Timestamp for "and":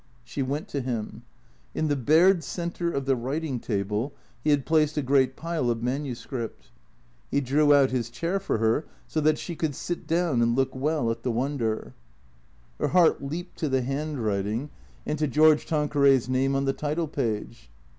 10.41-10.55, 15.05-15.19